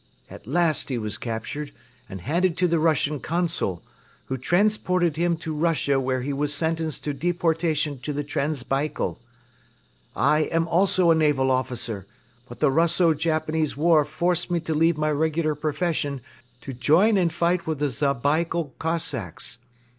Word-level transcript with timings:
At 0.31 0.47
last 0.47 0.89
he 0.89 0.97
was 0.97 1.19
captured 1.19 1.71
and 2.09 2.21
handed 2.21 2.57
to 2.57 2.67
the 2.67 2.79
Russian 2.79 3.19
Consul, 3.19 3.83
who 4.25 4.35
transported 4.35 5.15
him 5.15 5.37
to 5.37 5.53
Russia 5.53 5.99
where 5.99 6.23
he 6.23 6.33
was 6.33 6.51
sentenced 6.51 7.03
to 7.03 7.13
deportation 7.13 7.99
to 7.99 8.11
the 8.11 8.23
Transbaikal. 8.23 9.19
I 10.15 10.45
am 10.45 10.67
also 10.67 11.11
a 11.11 11.15
naval 11.15 11.51
officer 11.51 12.07
but 12.49 12.61
the 12.61 12.71
Russo 12.71 13.13
Japanese 13.13 13.77
War 13.77 14.03
forced 14.03 14.49
me 14.49 14.59
to 14.61 14.73
leave 14.73 14.97
my 14.97 15.11
regular 15.11 15.53
profession 15.53 16.21
to 16.61 16.73
join 16.73 17.15
and 17.15 17.31
fight 17.31 17.67
with 17.67 17.77
the 17.77 17.91
Zabaikal 17.91 18.71
Cossacks. 18.79 19.59